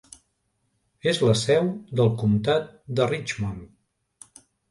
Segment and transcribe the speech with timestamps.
[1.11, 1.69] És la seu
[2.01, 4.43] del comtat de Richmond.